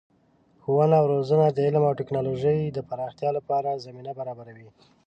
[0.63, 4.69] ښوونه او روزنه د علم او تکنالوژۍ د پراختیا لپاره زمینه برابروي.